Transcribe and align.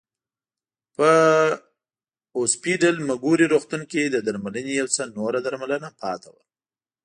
په 0.95 1.09
اوسپیډل 2.39 2.95
مګوري 3.09 3.45
روغتون 3.53 3.81
کې 3.91 4.01
د 4.09 4.15
درملنې 4.27 4.73
یو 4.81 4.87
څه 4.95 5.01
نوره 5.17 5.39
درملنه 5.45 5.89
پاتې 6.01 6.29
وه. 6.33 6.43